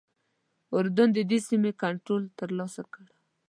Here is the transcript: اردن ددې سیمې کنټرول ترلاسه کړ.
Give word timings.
اردن 0.75 1.07
ددې 1.15 1.39
سیمې 1.47 1.71
کنټرول 1.81 2.23
ترلاسه 2.39 2.81
کړ. 2.93 3.05